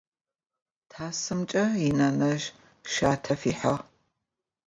Тасымкӏэ 0.91 1.65
инэнэжъ 1.87 2.45
шъуатэ 2.91 3.33
фихьыгъ. 3.41 3.83